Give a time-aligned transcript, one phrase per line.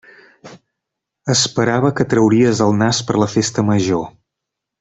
[1.33, 4.05] Esperava que trauries el nas per la festa major.